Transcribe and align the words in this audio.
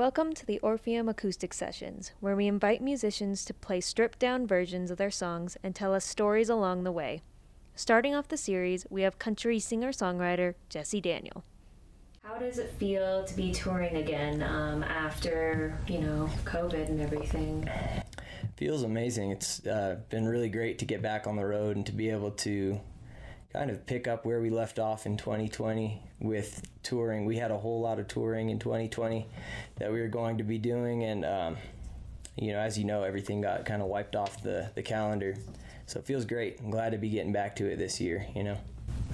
Welcome 0.00 0.32
to 0.32 0.46
the 0.46 0.58
Orpheum 0.60 1.10
Acoustic 1.10 1.52
Sessions, 1.52 2.12
where 2.20 2.34
we 2.34 2.46
invite 2.46 2.80
musicians 2.80 3.44
to 3.44 3.52
play 3.52 3.82
stripped 3.82 4.18
down 4.18 4.46
versions 4.46 4.90
of 4.90 4.96
their 4.96 5.10
songs 5.10 5.58
and 5.62 5.74
tell 5.74 5.92
us 5.92 6.06
stories 6.06 6.48
along 6.48 6.84
the 6.84 6.90
way. 6.90 7.20
Starting 7.74 8.14
off 8.14 8.26
the 8.26 8.38
series, 8.38 8.86
we 8.88 9.02
have 9.02 9.18
country 9.18 9.58
singer 9.58 9.92
songwriter 9.92 10.54
Jesse 10.70 11.02
Daniel. 11.02 11.44
How 12.22 12.38
does 12.38 12.56
it 12.56 12.72
feel 12.78 13.24
to 13.26 13.36
be 13.36 13.52
touring 13.52 13.96
again 13.96 14.42
um, 14.42 14.84
after, 14.84 15.78
you 15.86 15.98
know, 15.98 16.30
COVID 16.44 16.88
and 16.88 17.02
everything? 17.02 17.68
Feels 18.56 18.84
amazing. 18.84 19.32
It's 19.32 19.66
uh, 19.66 19.98
been 20.08 20.26
really 20.26 20.48
great 20.48 20.78
to 20.78 20.86
get 20.86 21.02
back 21.02 21.26
on 21.26 21.36
the 21.36 21.44
road 21.44 21.76
and 21.76 21.84
to 21.84 21.92
be 21.92 22.08
able 22.08 22.30
to 22.30 22.80
kind 23.52 23.70
of 23.70 23.84
pick 23.86 24.06
up 24.06 24.24
where 24.24 24.40
we 24.40 24.50
left 24.50 24.78
off 24.78 25.06
in 25.06 25.16
2020 25.16 26.00
with 26.20 26.62
touring. 26.82 27.24
We 27.24 27.36
had 27.36 27.50
a 27.50 27.58
whole 27.58 27.80
lot 27.80 27.98
of 27.98 28.08
touring 28.08 28.50
in 28.50 28.58
2020 28.58 29.26
that 29.76 29.92
we 29.92 30.00
were 30.00 30.08
going 30.08 30.38
to 30.38 30.44
be 30.44 30.58
doing, 30.58 31.04
and 31.04 31.24
um, 31.24 31.56
you 32.36 32.52
know, 32.52 32.60
as 32.60 32.78
you 32.78 32.84
know, 32.84 33.02
everything 33.02 33.40
got 33.40 33.64
kind 33.64 33.82
of 33.82 33.88
wiped 33.88 34.16
off 34.16 34.42
the 34.42 34.70
the 34.74 34.82
calendar. 34.82 35.36
So 35.86 35.98
it 35.98 36.06
feels 36.06 36.24
great. 36.24 36.60
I'm 36.60 36.70
glad 36.70 36.92
to 36.92 36.98
be 36.98 37.08
getting 37.08 37.32
back 37.32 37.56
to 37.56 37.66
it 37.66 37.76
this 37.76 38.00
year. 38.00 38.26
You 38.34 38.44
know. 38.44 38.56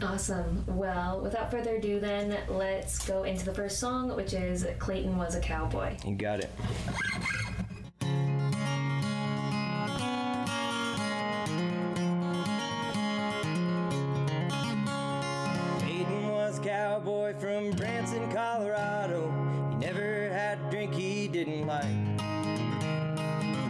Awesome. 0.03 0.63
Well, 0.67 1.21
without 1.23 1.51
further 1.51 1.77
ado, 1.77 2.01
then 2.01 2.37
let's 2.49 3.07
go 3.07 3.25
into 3.25 3.47
the 3.47 3.55
first 3.55 3.79
song, 3.79 4.15
which 4.15 4.35
is 4.35 4.67
Clayton 4.79 5.17
Was 5.17 5.37
a 5.37 5.41
Cowboy. 5.41 5.97
You 6.05 6.15
got 6.15 6.41
it. 6.41 6.51
Cowboy 16.97 17.35
from 17.35 17.71
Branson, 17.73 18.33
Colorado. 18.33 19.31
He 19.71 19.77
never 19.77 20.31
had 20.31 20.59
a 20.59 20.71
drink 20.71 20.95
he 20.95 21.29
didn't 21.29 21.67
like. 21.67 21.85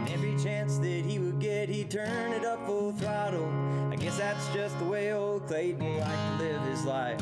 Every 0.09 0.37
chance 0.41 0.78
that 0.78 1.05
he 1.05 1.19
would 1.19 1.41
get, 1.41 1.69
he'd 1.69 1.91
turn 1.91 2.33
it 2.33 2.45
up 2.45 2.65
full 2.67 2.92
throttle. 2.92 3.53
I 3.91 3.97
guess 3.97 4.17
that's 4.17 4.48
just 4.55 4.78
the 4.78 4.84
way 4.84 5.12
old 5.12 5.48
Clayton 5.48 5.98
liked 5.98 6.39
to 6.39 6.45
live 6.45 6.62
his 6.70 6.84
life. 6.84 7.20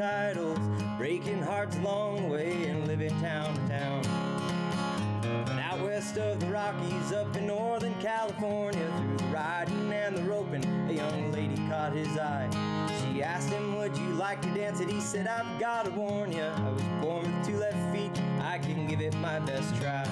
Titles. 0.00 0.58
Breaking 0.96 1.42
hearts 1.42 1.76
along 1.76 2.22
the 2.22 2.28
way 2.28 2.68
and 2.68 2.86
living 2.86 3.10
town 3.20 3.54
to 3.54 3.68
town. 3.68 4.02
But 5.44 5.58
out 5.58 5.80
west 5.82 6.16
of 6.16 6.40
the 6.40 6.46
Rockies, 6.46 7.12
up 7.12 7.36
in 7.36 7.46
Northern 7.46 7.94
California, 8.00 8.90
through 8.96 9.16
the 9.18 9.34
riding 9.34 9.92
and 9.92 10.16
the 10.16 10.22
roping, 10.22 10.64
a 10.88 10.92
young 10.94 11.30
lady 11.32 11.56
caught 11.68 11.92
his 11.92 12.16
eye. 12.16 12.48
She 13.12 13.22
asked 13.22 13.50
him, 13.50 13.76
Would 13.76 13.96
you 13.96 14.14
like 14.14 14.40
to 14.42 14.48
dance 14.54 14.80
And 14.80 14.90
He 14.90 15.00
said, 15.02 15.26
I've 15.26 15.60
got 15.60 15.84
to 15.84 15.90
warn 15.90 16.32
you, 16.32 16.44
I 16.44 16.70
was 16.70 16.82
born 17.02 17.22
with 17.22 17.46
two 17.46 17.58
left 17.58 17.94
feet, 17.94 18.22
I 18.40 18.58
can 18.58 18.86
give 18.86 19.02
it 19.02 19.14
my 19.16 19.38
best 19.40 19.76
try. 19.76 20.06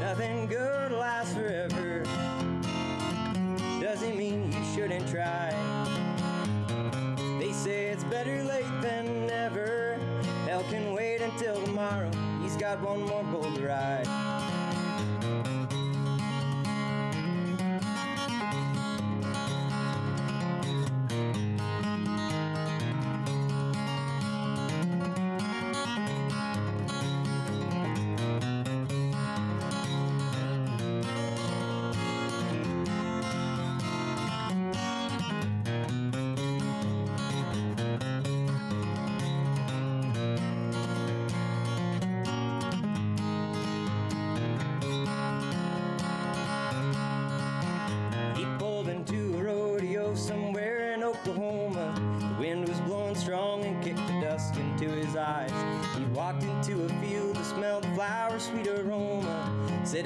Nothing 0.00 0.46
good 0.46 0.92
lasts 0.92 1.34
forever. 1.34 2.02
Doesn't 3.80 4.16
mean 4.16 4.50
you 4.52 4.64
shouldn't 4.74 5.06
try. 5.08 6.03
Say 7.64 7.86
it's 7.86 8.04
better 8.04 8.42
late 8.42 8.82
than 8.82 9.26
never. 9.26 9.98
Hell 10.44 10.64
can 10.64 10.92
wait 10.92 11.22
until 11.22 11.64
tomorrow. 11.64 12.10
He's 12.42 12.58
got 12.58 12.78
one 12.82 13.00
more 13.06 13.24
bull 13.24 13.50
to 13.54 13.66
ride. 13.66 14.33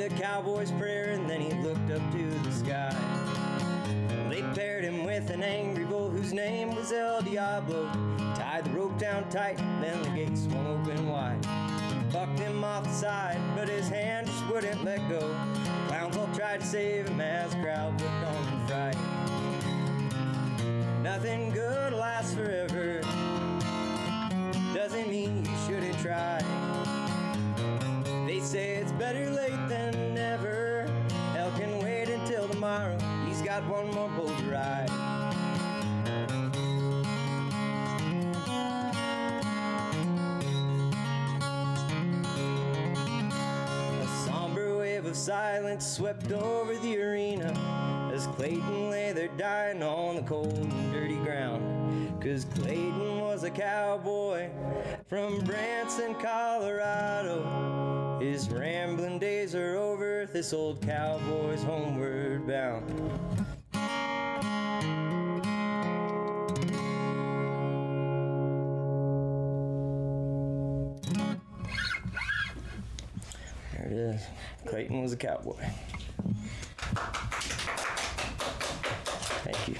A 0.09 0.21
cowboy's 0.21 0.71
prayer 0.73 1.11
and 1.11 1.29
then 1.29 1.41
he 1.41 1.53
looked 1.55 1.91
up 1.91 2.01
to 2.13 2.31
the 2.31 2.53
sky. 2.53 2.95
They 4.31 4.43
paired 4.55 4.85
him 4.85 5.05
with 5.05 5.31
an 5.31 5.43
angry 5.43 5.85
bull 5.85 6.11
whose 6.11 6.33
name 6.33 6.75
was 6.75 6.93
El 6.93 7.21
Diablo. 7.23 7.91
Tied 8.35 8.65
the 8.65 8.71
rope 8.71 8.99
down 8.99 9.29
tight, 9.29 9.59
then 9.81 10.03
the 10.03 10.11
gate 10.11 10.37
swung 10.37 10.67
open 10.67 11.09
wide. 11.09 11.41
Bucked 12.13 12.39
him 12.39 12.65
off 12.65 12.85
the 12.85 12.91
side, 12.91 13.41
but 13.55 13.69
his 13.69 13.89
hand 13.89 14.27
just 14.27 14.47
wouldn't 14.49 14.85
let 14.85 15.07
go. 15.09 15.21
Clowns 15.89 16.17
all 16.17 16.29
tried 16.35 16.61
to 16.61 16.67
save 16.67 17.09
him 17.09 17.21
as 17.21 17.51
the 17.53 17.61
crowd 17.63 18.01
looked 18.01 18.25
on 18.25 18.49
in 18.53 18.67
fright. 18.67 18.97
Nothing 21.03 21.51
good 21.51 21.93
lasts 21.93 22.35
forever. 22.35 23.01
Doesn't 24.75 25.09
mean 25.09 25.45
you 25.45 25.57
shouldn't 25.67 25.99
try. 25.99 26.43
They 28.29 28.41
say 28.41 28.75
it's 28.75 28.93
better 28.93 29.31
late 29.31 29.69
than 29.69 29.88
tomorrow. 32.79 32.99
He's 33.27 33.43
got 33.43 33.67
one 33.67 33.91
more 33.91 34.09
boat 34.11 34.35
ride. 34.51 34.89
A 44.01 44.07
somber 44.25 44.79
wave 44.79 45.07
of 45.07 45.17
silence 45.17 45.87
swept 45.87 46.33
over 46.33 46.77
the 46.77 47.01
arena 47.01 48.11
as 48.13 48.27
Clayton 48.29 48.91
lay 48.91 49.13
there 49.13 49.29
dying 49.37 49.83
on 49.83 50.17
the 50.17 50.23
cold 50.23 50.53
and 50.53 50.93
dirty 50.93 51.17
ground. 51.17 52.23
Cause 52.23 52.47
Clayton 52.57 53.21
was 53.21 53.45
a 53.45 53.51
cowboy 53.51 54.51
from 55.07 55.41
Branson, 55.41 56.15
Colorado. 56.15 57.88
His 58.21 58.51
rambling 58.51 59.21
days 59.21 59.55
are 59.55 59.77
over, 59.77 60.27
this 60.27 60.53
old 60.53 60.83
cowboy's 60.83 61.63
homeward 61.63 62.49
bound. 62.49 62.85
There 73.73 73.87
it 73.87 73.93
is. 73.93 74.23
Clayton 74.67 75.01
was 75.01 75.13
a 75.13 75.17
cowboy. 75.17 75.65
Thank 79.45 79.69
you. 79.69 79.77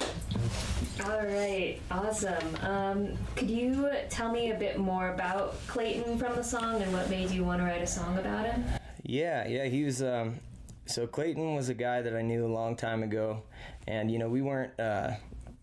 All 1.05 1.21
right, 1.21 1.79
awesome. 1.89 2.55
Um, 2.61 3.17
could 3.35 3.49
you 3.49 3.89
tell 4.09 4.31
me 4.31 4.51
a 4.51 4.55
bit 4.55 4.77
more 4.77 5.13
about 5.13 5.55
Clayton 5.67 6.17
from 6.17 6.35
the 6.35 6.43
song 6.43 6.81
and 6.81 6.91
what 6.91 7.09
made 7.09 7.31
you 7.31 7.45
want 7.45 7.61
to 7.61 7.65
write 7.65 7.81
a 7.81 7.87
song 7.87 8.17
about 8.17 8.45
him? 8.45 8.65
Yeah, 9.03 9.47
yeah, 9.47 9.65
he 9.65 9.85
was. 9.85 10.03
Um, 10.03 10.39
so 10.87 11.07
Clayton 11.07 11.55
was 11.55 11.69
a 11.69 11.73
guy 11.73 12.01
that 12.01 12.13
I 12.13 12.21
knew 12.21 12.45
a 12.45 12.51
long 12.51 12.75
time 12.75 13.01
ago, 13.01 13.43
and 13.87 14.11
you 14.11 14.19
know 14.19 14.27
we 14.27 14.41
weren't 14.41 14.77
uh, 14.77 15.11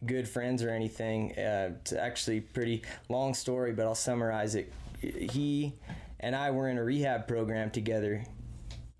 good 0.07 0.27
friends 0.27 0.63
or 0.63 0.71
anything. 0.71 1.33
Uh, 1.33 1.75
it's 1.81 1.93
actually 1.93 2.41
pretty 2.41 2.83
long 3.11 3.35
story, 3.35 3.73
but 3.73 3.85
I'll 3.85 3.95
summarize 3.95 4.55
it. 4.55 4.73
He 5.01 5.75
and 6.19 6.35
I 6.35 6.51
were 6.51 6.71
in 6.71 6.79
a 6.79 6.85
rehab 6.85 7.29
program 7.29 7.71
together 7.71 8.25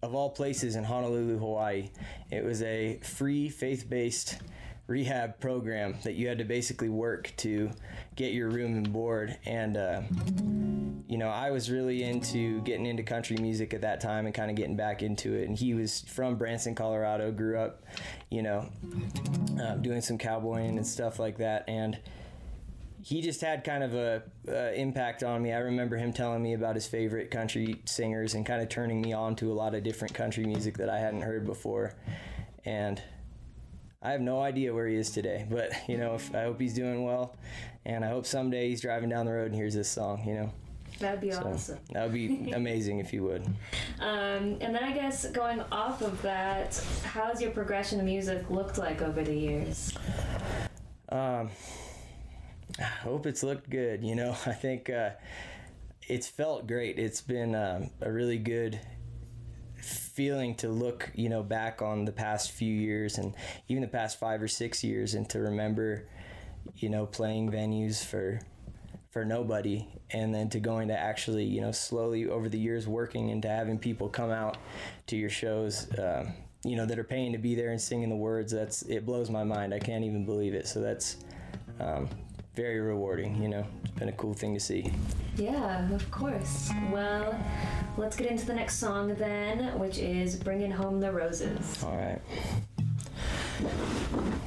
of 0.03 0.15
all 0.15 0.29
places 0.29 0.77
in 0.77 0.85
Honolulu, 0.85 1.39
Hawaii. 1.39 1.89
It 2.31 2.45
was 2.45 2.63
a 2.63 2.99
free 3.03 3.49
faith 3.49 3.89
based 3.89 4.39
rehab 4.87 5.41
program 5.41 5.97
that 6.05 6.15
you 6.15 6.29
had 6.29 6.39
to 6.39 6.45
basically 6.45 6.89
work 6.89 7.33
to 7.37 7.71
get 8.15 8.33
your 8.33 8.49
room 8.49 8.77
and 8.77 8.93
board. 8.93 9.37
And 9.45 9.77
uh, 9.77 10.03
you 11.09 11.19
know, 11.19 11.29
I 11.29 11.51
was 11.51 11.71
really 11.71 12.03
into 12.03 12.61
getting 12.63 12.87
into 12.87 13.03
country 13.03 13.37
music 13.37 13.75
at 13.75 13.83
that 13.83 14.01
time 14.01 14.27
and 14.27 14.35
kind 14.35 14.51
of 14.51 14.57
getting 14.57 14.77
back 14.77 15.03
into 15.03 15.35
it. 15.35 15.49
And 15.49 15.57
he 15.57 15.75
was 15.75 16.03
from 16.03 16.37
Branson, 16.37 16.75
Colorado, 16.75 17.31
grew 17.33 17.59
up, 17.59 17.83
you 18.31 18.43
know, 18.43 18.69
um, 19.63 19.83
doing 19.83 20.01
some 20.01 20.19
cowboying 20.19 20.77
and 20.77 20.87
stuff 20.87 21.19
like 21.19 21.39
that. 21.39 21.65
And 21.69 21.99
he 23.03 23.23
just 23.23 23.41
had 23.41 23.63
kind 23.63 23.85
of 23.85 23.95
a 23.95 24.23
uh, 24.49 24.73
impact 24.75 25.23
on 25.23 25.41
me. 25.41 25.53
I 25.53 25.59
remember 25.59 25.97
him 25.97 26.13
telling 26.13 26.43
me 26.43 26.55
about 26.55 26.75
his 26.75 26.89
favorite 26.89 27.31
country 27.31 27.81
singers 27.85 28.35
and 28.35 28.45
kind 28.45 28.61
of 28.61 28.69
turning 28.69 29.01
me 29.01 29.13
on 29.13 29.37
to 29.37 29.53
a 29.53 29.55
lot 29.55 29.77
of 29.77 29.85
different 29.85 30.13
country 30.13 30.45
music 30.45 30.79
that 30.79 30.89
I 30.89 30.99
hadn't 30.99 31.23
heard 31.23 31.47
before. 31.47 31.95
And 32.65 33.01
I 34.07 34.13
have 34.13 34.21
no 34.21 34.41
idea 34.41 34.73
where 34.73 34.87
he 34.87 34.95
is 34.95 35.11
today, 35.11 35.45
but 35.51 35.73
you 35.89 35.99
know, 35.99 36.15
if, 36.15 36.33
I 36.35 36.45
hope 36.45 36.61
he's 36.61 36.75
doing 36.75 37.05
well, 37.05 37.35
and 37.85 38.05
I 38.05 38.09
hope 38.09 38.25
someday 38.25 38.69
he's 38.69 38.81
driving 38.81 39.09
down 39.09 39.27
the 39.27 39.33
road 39.33 39.47
and 39.47 39.55
hears 39.55 39.75
this 39.75 39.89
song. 39.89 40.23
You 40.27 40.35
know. 40.35 40.53
That'd 40.99 41.21
be 41.21 41.31
so 41.31 41.43
awesome. 41.43 41.79
That 41.93 42.05
would 42.05 42.15
be 42.15 42.53
amazing 42.55 43.01
if 43.01 43.13
you 43.13 43.23
would. 43.25 43.45
Um, 44.01 44.57
and 44.61 44.75
then 44.75 44.83
I 44.83 44.93
guess 44.93 45.27
going 45.27 45.61
off 45.71 46.01
of 46.01 46.23
that, 46.23 46.83
how's 47.05 47.43
your 47.43 47.51
progression 47.51 47.99
of 47.99 48.07
music 48.07 48.49
looked 48.49 48.79
like 48.79 49.03
over 49.03 49.23
the 49.23 49.35
years? 49.35 49.93
Um, 51.11 51.51
I 52.79 52.83
hope 52.83 53.27
it's 53.27 53.43
looked 53.43 53.69
good. 53.69 54.03
You 54.03 54.15
know, 54.15 54.31
I 54.47 54.53
think 54.53 54.89
uh, 54.89 55.11
it's 56.09 56.29
felt 56.29 56.67
great. 56.67 56.99
It's 56.99 57.21
been 57.21 57.55
um, 57.55 57.91
a 58.01 58.11
really 58.11 58.39
good 58.39 58.81
feeling 60.17 60.55
to 60.57 60.69
look, 60.69 61.11
you 61.15 61.29
know, 61.29 61.43
back 61.43 61.83
on 61.83 62.05
the 62.05 62.13
past 62.13 62.51
few 62.51 62.73
years 62.73 63.19
and 63.19 63.35
even 63.69 63.83
the 63.83 63.89
past 63.89 64.19
five 64.19 64.43
or 64.43 64.49
six 64.49 64.83
years, 64.83 65.15
and 65.15 65.29
to 65.31 65.39
remember, 65.39 66.09
you 66.77 66.89
know, 66.89 67.07
playing 67.07 67.51
venues 67.53 68.05
for 68.05 68.41
for 69.11 69.25
nobody 69.25 69.87
and 70.11 70.35
then 70.35 70.51
to 70.51 70.61
going 70.61 70.89
to 70.89 70.99
actually 70.99 71.45
you 71.45 71.63
know 71.63 71.73
slowly 71.73 72.29
over 72.29 72.51
the 72.51 72.59
years 72.59 72.87
working 72.87 73.31
into 73.31 73.49
having 73.49 73.79
people 73.79 74.11
come 74.11 74.31
out 74.31 74.59
to 75.07 75.17
your 75.17 75.31
shows 75.31 75.89
um, 75.99 76.35
you 76.67 76.77
know 76.77 76.85
that 76.85 76.99
are 76.99 77.05
paying 77.05 77.33
to 77.33 77.39
be 77.39 77.55
there 77.55 77.71
and 77.71 77.81
singing 77.81 78.09
the 78.09 78.17
words 78.17 78.53
that's 78.53 78.83
it 78.83 79.07
blows 79.07 79.31
my 79.31 79.45
mind. 79.45 79.73
I 79.73 79.79
can't 79.79 80.05
even 80.05 80.27
believe 80.27 80.53
it. 80.53 80.67
So 80.67 80.81
that's 80.81 81.17
um, 81.79 82.09
very 82.57 82.81
rewarding 82.81 83.41
you 83.41 83.49
know? 83.49 83.67
It's 83.83 83.93
been 83.93 84.09
a 84.09 84.13
cool 84.13 84.33
thing 84.33 84.55
to 84.55 84.61
see. 84.61 84.91
Yeah 85.37 85.89
of 85.93 86.11
course. 86.11 86.71
Well 86.91 87.39
let's 87.99 88.17
get 88.17 88.29
into 88.29 88.47
the 88.47 88.55
next 88.55 88.79
song 88.79 89.15
then 89.15 89.79
which 89.79 89.99
is 89.99 90.37
bringing 90.37 90.71
home 90.71 90.99
the 90.99 91.13
roses. 91.13 91.85
All 91.85 91.97
right. 91.97 92.21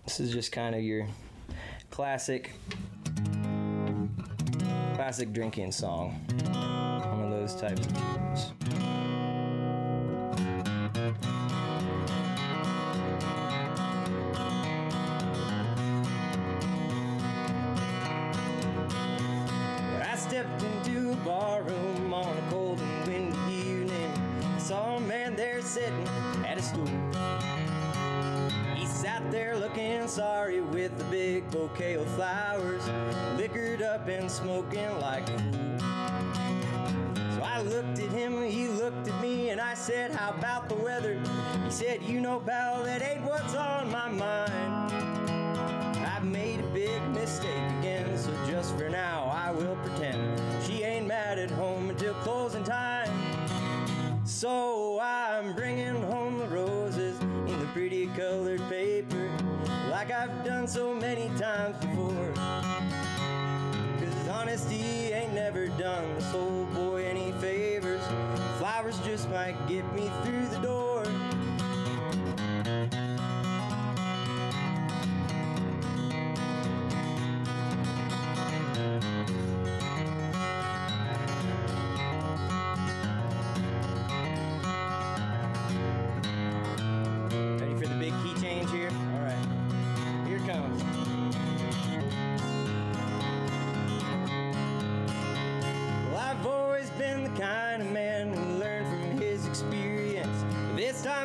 This 0.06 0.20
is 0.20 0.34
just 0.34 0.52
kind 0.52 0.74
of 0.76 0.82
your 0.82 1.08
classic 1.92 2.52
classic 4.96 5.32
drinking 5.32 5.72
song. 5.72 6.20
One 6.52 7.24
of 7.24 7.30
those 7.32 7.56
types 7.56 7.88
of 7.88 8.60
sitting 25.90 26.46
at 26.46 26.58
a 26.58 26.62
stool. 26.62 26.88
He 28.76 28.86
sat 28.86 29.24
there 29.32 29.58
looking 29.58 30.08
sorry 30.08 30.62
with 30.62 31.00
a 31.00 31.04
big 31.06 31.50
bouquet 31.52 31.96
of 31.96 32.08
flowers, 32.12 32.88
liquored 33.38 33.82
up 33.82 34.08
and 34.08 34.30
smoking 34.30 34.90
like 35.00 35.28
a 35.30 35.38
fool. 35.38 35.80
So 37.36 37.42
I 37.44 37.62
looked 37.62 38.00
at 38.00 38.12
him, 38.12 38.42
he 38.44 38.68
looked 38.68 39.08
at 39.08 39.22
me, 39.22 39.50
and 39.50 39.62
I 39.62 39.74
said, 39.74 40.12
How 40.12 40.32
about 40.32 40.70
the 40.70 40.76
weather? 40.76 41.22
He 41.66 41.72
said, 41.72 42.04
You 42.04 42.22
know, 42.22 42.40
pal, 42.40 42.84
that 42.84 43.02
ain't 43.02 43.24
what's 43.24 43.56
on 43.56 43.90
my 43.92 44.10
mind. 44.10 44.92
I've 46.06 46.26
made 46.26 46.60
a 46.60 46.68
big 46.74 47.02
mistake 47.10 47.72
again, 47.80 48.18
so 48.18 48.32
just 48.48 48.78
for 48.78 48.90
now 48.90 49.32
I 49.34 49.52
will 49.52 49.76
pretend 49.78 50.42
she 50.66 50.84
ain't 50.84 51.08
mad 51.08 51.40
at 51.40 51.50
home 51.52 51.90
until 51.90 52.14
closing 52.16 52.64
time. 52.64 53.10
So 54.26 55.00
I'm 55.40 55.54
bringing 55.54 56.04
home 56.04 56.38
the 56.38 56.50
roses 56.50 57.18
in 57.22 57.60
the 57.62 57.66
pretty 57.68 58.08
colored 58.08 58.60
paper, 58.68 59.32
like 59.90 60.12
I've 60.12 60.44
done 60.44 60.68
so 60.68 60.94
many 60.94 61.30
times 61.40 61.78
before. 61.78 62.34
Cause 62.34 64.28
honesty 64.30 65.14
ain't 65.14 65.32
never 65.32 65.70
done 65.70 66.14
this 66.16 66.34
old 66.34 66.74
boy 66.74 67.06
any 67.06 67.32
favors. 67.40 68.02
Flowers 68.58 69.00
just 69.06 69.30
might 69.30 69.56
get 69.70 69.90
me 69.94 70.12
through 70.26 70.46
the 70.48 70.60
door. 70.60 70.69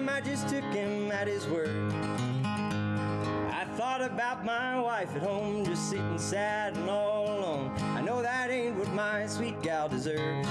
Time 0.05 0.15
I 0.15 0.21
just 0.21 0.49
took 0.49 0.65
him 0.65 1.11
at 1.11 1.27
his 1.27 1.47
word. 1.47 1.93
I 2.45 3.65
thought 3.77 4.03
about 4.03 4.45
my 4.45 4.79
wife 4.81 5.15
at 5.17 5.23
home, 5.23 5.65
just 5.65 5.89
sitting 5.91 6.19
sad 6.19 6.77
and 6.77 6.89
all 6.91 7.27
alone. 7.27 7.73
I 7.81 8.01
know 8.01 8.23
that 8.23 8.51
ain't 8.51 8.77
what 8.77 8.93
my 8.93 9.27
sweet 9.27 9.61
gal 9.62 9.89
deserves. 9.89 10.49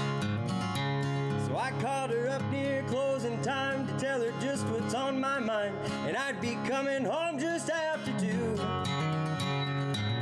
So 1.46 1.56
I 1.56 1.72
called 1.80 2.10
her 2.10 2.28
up 2.28 2.42
near 2.50 2.82
closing 2.84 3.40
time 3.42 3.86
to 3.86 3.92
tell 3.94 4.20
her 4.20 4.32
just 4.40 4.66
what's 4.66 4.94
on 4.94 5.20
my 5.20 5.38
mind, 5.38 5.76
and 6.06 6.16
I'd 6.16 6.40
be 6.40 6.58
coming 6.66 7.04
home 7.04 7.38
just 7.38 7.70
after 7.70 8.12
two. 8.18 8.56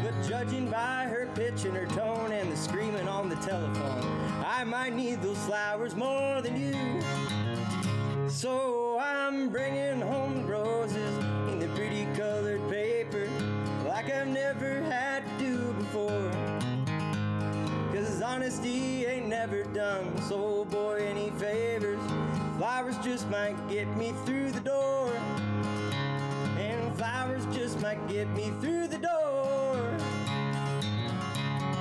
But 0.02 0.28
judging 0.28 0.68
by 0.68 1.04
her 1.04 1.28
pitch 1.34 1.64
and 1.64 1.76
her 1.76 1.86
tone 1.86 2.32
and 2.32 2.50
the 2.50 2.56
screaming 2.56 3.08
on 3.08 3.28
the 3.28 3.36
telephone, 3.36 4.04
I 4.44 4.64
might 4.64 4.94
need 4.94 5.22
those 5.22 5.38
flowers 5.38 5.94
more 5.94 6.42
than 6.42 6.60
you. 6.60 7.00
So 8.28 8.81
I'm 9.32 9.48
bringing 9.48 10.02
home 10.02 10.42
the 10.42 10.52
roses 10.52 11.16
in 11.48 11.58
the 11.58 11.66
pretty 11.68 12.06
colored 12.14 12.60
paper, 12.68 13.26
like 13.86 14.12
I've 14.12 14.28
never 14.28 14.82
had 14.82 15.24
to 15.24 15.44
do 15.44 15.72
before. 15.72 16.30
Cause 17.94 18.20
honesty 18.20 19.06
ain't 19.06 19.28
never 19.28 19.64
done 19.64 20.14
this 20.16 20.30
old 20.30 20.70
boy 20.70 21.06
any 21.08 21.30
favors. 21.30 21.98
Flowers 22.58 22.98
just 22.98 23.26
might 23.30 23.56
get 23.70 23.88
me 23.96 24.12
through 24.26 24.50
the 24.50 24.60
door. 24.60 25.10
And 26.58 26.94
flowers 26.98 27.46
just 27.54 27.80
might 27.80 28.06
get 28.08 28.28
me 28.32 28.52
through 28.60 28.88
the 28.88 28.98
door. 28.98 29.96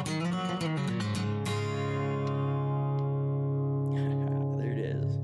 there 4.58 4.72
it 4.72 4.80
is. 4.80 5.18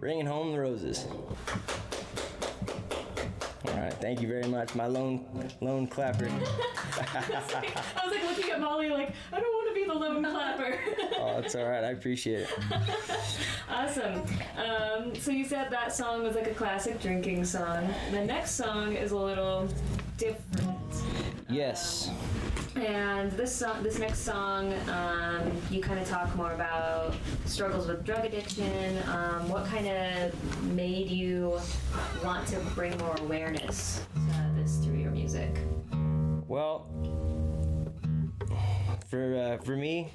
Bringing 0.00 0.26
home 0.26 0.50
the 0.50 0.58
roses. 0.58 1.06
All 4.12 4.18
right, 4.18 4.18
thank 4.18 4.28
you 4.28 4.40
very 4.40 4.50
much, 4.50 4.74
my 4.74 4.86
lone 4.86 5.24
lone 5.62 5.86
clapper. 5.86 6.26
I 6.28 8.04
was 8.04 8.14
like 8.14 8.22
looking 8.24 8.50
at 8.50 8.60
Molly 8.60 8.90
like, 8.90 9.14
I 9.32 9.40
don't 9.40 9.52
want 9.54 9.68
to 9.68 9.74
be 9.74 9.86
the 9.86 9.94
lone 9.94 10.22
clapper. 10.30 10.78
oh, 11.18 11.38
it's 11.38 11.54
all 11.54 11.64
right. 11.64 11.82
I 11.82 11.90
appreciate 11.92 12.40
it. 12.40 12.50
awesome. 13.70 14.22
Um, 14.58 15.14
so 15.14 15.30
you 15.30 15.46
said 15.46 15.70
that 15.70 15.94
song 15.94 16.24
was 16.24 16.34
like 16.34 16.46
a 16.46 16.54
classic 16.54 17.00
drinking 17.00 17.46
song. 17.46 17.88
The 18.10 18.22
next 18.22 18.50
song 18.50 18.92
is 18.92 19.12
a 19.12 19.16
little 19.16 19.66
different. 20.18 20.91
Yes. 21.52 22.10
And 22.76 23.30
this 23.32 23.54
song, 23.54 23.82
this 23.82 23.98
next 23.98 24.20
song, 24.20 24.72
um, 24.88 25.52
you 25.70 25.82
kind 25.82 26.00
of 26.00 26.08
talk 26.08 26.34
more 26.34 26.52
about 26.52 27.14
struggles 27.44 27.86
with 27.86 28.04
drug 28.04 28.24
addiction. 28.24 28.96
Um, 29.06 29.48
what 29.50 29.66
kind 29.66 29.86
of 29.86 30.62
made 30.72 31.08
you 31.08 31.60
want 32.24 32.48
to 32.48 32.58
bring 32.74 32.96
more 32.98 33.14
awareness 33.20 34.06
to 34.14 34.60
this 34.60 34.78
through 34.78 34.96
your 34.96 35.10
music? 35.10 35.58
Well, 36.48 36.86
for 39.08 39.36
uh, 39.36 39.62
for 39.62 39.76
me, 39.76 40.10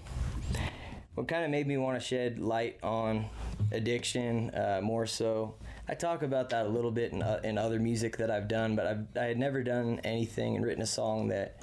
what 1.13 1.27
kind 1.27 1.45
of 1.45 1.51
made 1.51 1.67
me 1.67 1.77
want 1.77 1.99
to 1.99 2.05
shed 2.05 2.39
light 2.39 2.79
on 2.81 3.27
addiction 3.71 4.49
uh, 4.55 4.79
more 4.81 5.05
so. 5.05 5.53
I 5.89 5.93
talk 5.93 6.21
about 6.21 6.49
that 6.49 6.65
a 6.65 6.69
little 6.69 6.91
bit 6.91 7.13
in, 7.13 7.23
uh, 7.23 7.39
in 7.43 7.57
other 7.57 7.79
music 7.79 8.17
that 8.17 8.29
I've 8.29 8.47
done, 8.47 8.75
but 8.75 8.85
I've, 8.85 9.05
I 9.17 9.25
had 9.25 9.37
never 9.37 9.63
done 9.63 10.01
anything 10.03 10.55
and 10.55 10.65
written 10.65 10.83
a 10.83 10.87
song 10.87 11.29
that 11.29 11.61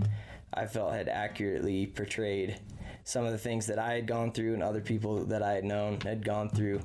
I 0.53 0.67
felt 0.67 0.95
had 0.95 1.09
accurately 1.09 1.87
portrayed 1.87 2.59
some 3.05 3.27
of 3.27 3.33
the 3.33 3.39
things 3.39 3.67
that 3.67 3.79
I 3.79 3.93
had 3.93 4.07
gone 4.07 4.33
through 4.33 4.55
and 4.55 4.63
other 4.63 4.81
people 4.81 5.27
that 5.27 5.43
I 5.43 5.53
had 5.53 5.65
known 5.65 6.01
had 6.01 6.25
gone 6.25 6.49
through 6.49 6.81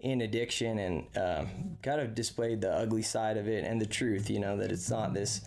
in 0.00 0.22
addiction 0.22 0.78
and 0.78 1.16
um, 1.16 1.76
kind 1.82 2.00
of 2.00 2.14
displayed 2.14 2.62
the 2.62 2.72
ugly 2.72 3.02
side 3.02 3.36
of 3.36 3.48
it 3.48 3.64
and 3.64 3.78
the 3.78 3.86
truth, 3.86 4.30
you 4.30 4.40
know, 4.40 4.56
that 4.56 4.72
it's 4.72 4.88
not 4.88 5.12
this 5.12 5.42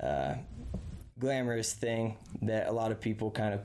uh, 0.00 0.36
glamorous 1.18 1.74
thing 1.74 2.16
that 2.42 2.68
a 2.68 2.72
lot 2.72 2.92
of 2.92 3.00
people 3.00 3.30
kind 3.30 3.52
of, 3.52 3.60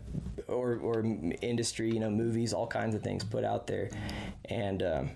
or, 0.50 0.78
or 0.78 1.06
industry, 1.42 1.94
you 1.94 2.02
know, 2.02 2.10
movies, 2.10 2.52
all 2.52 2.68
kinds 2.68 2.96
of 2.96 3.02
things 3.02 3.24
put 3.24 3.46
out 3.46 3.66
there. 3.68 3.90
And 4.46 4.84
um, 4.84 5.10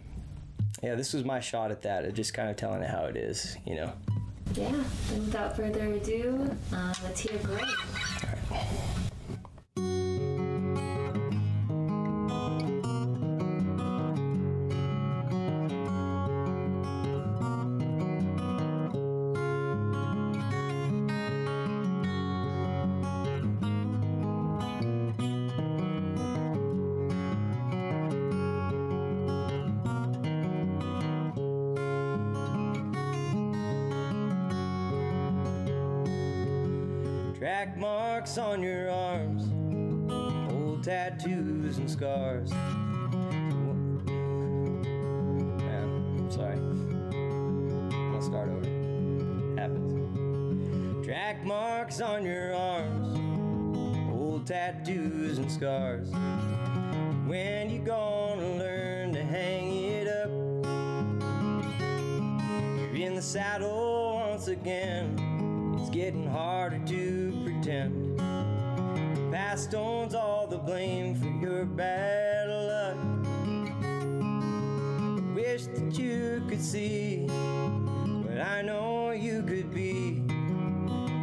yeah, 0.82 0.96
this 0.96 1.14
was 1.14 1.24
my 1.24 1.40
shot 1.40 1.72
at 1.72 1.82
that, 1.84 2.14
just 2.14 2.34
kind 2.34 2.50
of 2.50 2.56
telling 2.56 2.82
it 2.82 2.90
how 2.90 3.06
it 3.06 3.18
is, 3.18 3.58
you 3.66 3.76
know. 3.76 3.92
Yeah, 4.54 4.68
and 4.68 5.26
without 5.26 5.56
further 5.56 5.94
ado, 5.94 6.50
uh, 6.74 6.94
let's 7.04 7.20
hear 7.20 7.38
Gray. 7.40 7.64
Track 37.48 37.78
marks 37.78 38.38
on 38.38 38.62
your 38.62 38.92
arms, 38.92 39.44
old 40.52 40.84
tattoos 40.84 41.78
and 41.78 41.90
scars. 41.90 42.52
Yeah, 42.52 42.58
I'm 45.80 46.30
sorry. 46.30 46.60
I'll 48.14 48.22
start 48.22 48.50
over. 48.50 48.68
Happens. 49.58 51.06
Track 51.06 51.46
marks 51.46 52.02
on 52.02 52.26
your 52.26 52.54
arms, 52.54 53.18
old 54.12 54.46
tattoos 54.46 55.38
and 55.38 55.50
scars. 55.50 56.10
When 57.28 57.70
you 57.70 57.80
gonna 57.80 58.58
learn 58.58 59.14
to 59.14 59.24
hang 59.24 59.86
it 59.86 60.10
up? 60.10 60.30
You're 62.92 63.08
in 63.08 63.16
the 63.16 63.22
saddle 63.22 64.16
once 64.16 64.50
again. 64.50 65.18
It's 65.80 65.90
getting 65.96 66.28
harder 66.28 66.80
to 66.80 67.27
pretend. 67.62 68.18
Past 69.32 69.74
owns 69.74 70.14
all 70.14 70.48
the 70.48 70.58
blame 70.58 71.16
for 71.16 71.46
your 71.46 71.66
bad 71.66 72.50
luck. 72.50 72.98
Wish 75.36 75.66
that 75.66 75.98
you 75.98 76.44
could 76.48 76.62
see 76.62 77.26
what 77.28 78.40
I 78.40 78.62
know 78.62 79.12
you 79.12 79.44
could 79.44 79.74
be. 79.74 80.24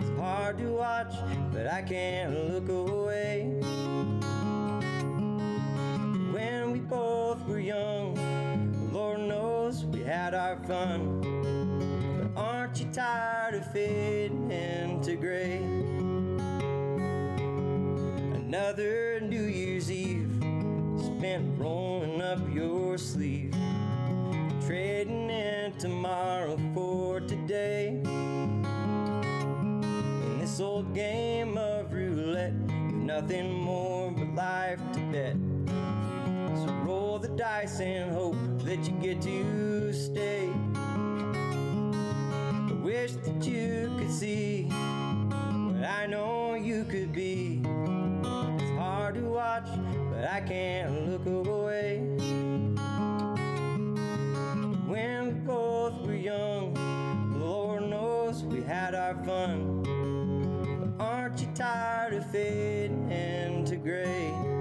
It's 0.00 0.18
hard 0.18 0.58
to 0.58 0.72
watch, 0.72 1.14
but 1.52 1.66
I 1.66 1.82
can't 1.82 2.32
look 2.50 2.68
away. 2.68 3.60
When 6.32 6.72
we 6.72 6.80
both 6.80 7.46
were 7.46 7.60
young, 7.60 8.18
Lord 8.92 9.20
knows 9.20 9.84
we 9.84 10.02
had 10.02 10.34
our 10.34 10.56
fun. 10.64 11.20
But 12.18 12.40
aren't 12.40 12.80
you 12.80 12.86
tired 12.92 13.54
of 13.54 13.72
fading 13.72 14.13
game 30.94 31.58
of 31.58 31.92
roulette, 31.92 32.52
you've 32.68 32.94
nothing 32.94 33.52
more 33.52 34.12
but 34.12 34.32
life 34.36 34.78
to 34.92 35.00
bet. 35.10 35.34
So 36.64 36.72
roll 36.84 37.18
the 37.18 37.30
dice 37.30 37.80
and 37.80 38.12
hope 38.12 38.36
that 38.58 38.78
you 38.86 38.92
get 39.02 39.20
to 39.22 39.92
stay. 39.92 40.48
I 40.76 42.72
wish 42.80 43.14
that 43.14 43.44
you 43.44 43.92
could 43.98 44.10
see 44.10 44.68
what 44.68 45.84
I 45.84 46.06
know 46.06 46.54
you 46.54 46.84
could 46.84 47.12
be. 47.12 47.60
It's 47.64 48.78
hard 48.78 49.16
to 49.16 49.22
watch, 49.22 49.66
but 50.12 50.30
I 50.30 50.42
can't 50.42 51.08
look 51.08 51.26
away. 51.26 52.13
Aren't 61.34 61.48
you 61.48 61.52
tired 61.56 62.14
of 62.14 62.24
fading 62.30 63.10
into 63.10 63.74
gray? 63.74 64.53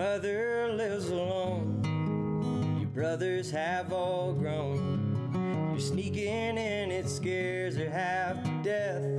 Mother 0.00 0.72
lives 0.72 1.10
alone. 1.10 1.82
Your 2.80 2.88
brothers 2.88 3.50
have 3.50 3.92
all 3.92 4.32
grown. 4.32 5.68
You're 5.72 5.78
sneaking 5.78 6.56
in, 6.56 6.90
it 6.90 7.06
scares 7.06 7.76
her 7.76 7.90
half 7.90 8.42
to 8.42 8.50
death. 8.62 9.18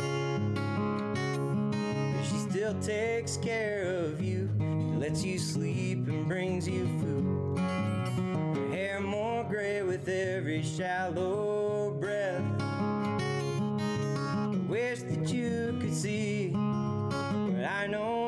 But 2.16 2.24
she 2.24 2.50
still 2.50 2.74
takes 2.82 3.38
care 3.38 3.94
of 3.94 4.24
you. 4.24 4.50
Lets 4.98 5.24
you 5.24 5.38
sleep 5.38 6.08
and 6.08 6.28
brings 6.28 6.68
you 6.68 6.88
food. 7.00 7.60
Her 7.60 8.70
hair 8.76 9.02
more 9.02 9.44
gray 9.44 9.84
with 9.84 10.10
every 10.10 10.64
shallow 10.64 11.92
breath. 11.92 12.42
I 12.60 14.58
wish 14.68 15.02
that 15.02 15.32
you 15.32 15.78
could 15.80 15.94
see 15.94 16.50
what 16.50 17.66
I 17.66 17.86
know. 17.86 18.21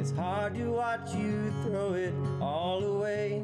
It's 0.00 0.12
hard 0.12 0.54
to 0.54 0.64
watch 0.70 1.14
you 1.14 1.52
throw 1.62 1.92
it 1.92 2.14
all 2.40 2.82
away. 2.82 3.40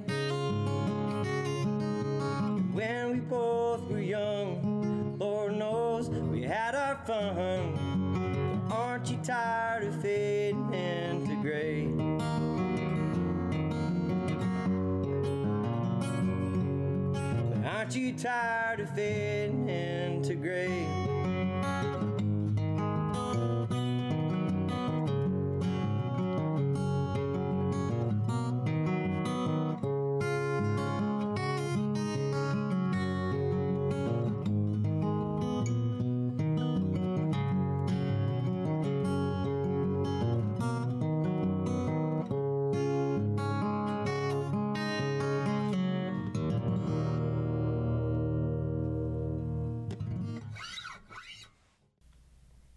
When 2.73 3.13
we 3.13 3.21
both 3.21 3.83
were 3.91 4.01
young, 4.01 5.19
Lord 5.19 5.55
knows 5.57 6.09
we 6.09 6.45
had 6.45 6.75
our 6.75 6.97
fun. 7.05 7.77
Aren't 8.73 9.11
you 9.11 9.19
tired 9.19 9.85
of 9.85 10.01
fading 10.01 10.73
into 10.73 11.37
gray? 11.43 11.93
Aren't 17.67 17.95
you 17.95 18.15
tired 18.15 18.81
of 18.81 18.89
fading 18.95 19.69
into 19.69 20.35
gray? 20.37 21.16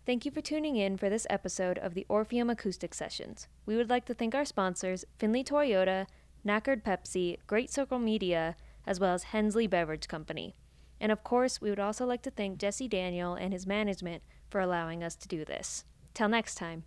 Thank 0.09 0.25
you 0.25 0.31
for 0.31 0.41
tuning 0.41 0.75
in 0.75 0.97
for 0.97 1.07
this 1.07 1.27
episode 1.29 1.77
of 1.77 1.93
the 1.93 2.07
Orpheum 2.09 2.49
Acoustic 2.49 2.95
Sessions. 2.95 3.47
We 3.67 3.75
would 3.75 3.91
like 3.91 4.05
to 4.05 4.15
thank 4.15 4.33
our 4.33 4.43
sponsors, 4.43 5.05
Findlay 5.19 5.43
Toyota, 5.43 6.07
Nackard 6.43 6.81
Pepsi, 6.81 7.37
Great 7.45 7.69
Circle 7.69 7.99
Media, 7.99 8.55
as 8.87 8.99
well 8.99 9.13
as 9.13 9.25
Hensley 9.25 9.67
Beverage 9.67 10.07
Company. 10.07 10.55
And 10.99 11.11
of 11.11 11.23
course, 11.23 11.61
we 11.61 11.69
would 11.69 11.79
also 11.79 12.07
like 12.07 12.23
to 12.23 12.31
thank 12.31 12.57
Jesse 12.57 12.87
Daniel 12.87 13.35
and 13.35 13.53
his 13.53 13.67
management 13.67 14.23
for 14.49 14.59
allowing 14.59 15.03
us 15.03 15.15
to 15.15 15.27
do 15.27 15.45
this. 15.45 15.85
Till 16.15 16.27
next 16.27 16.55
time. 16.55 16.85